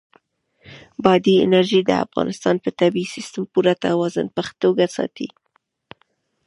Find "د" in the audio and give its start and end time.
1.85-1.91, 2.61-2.67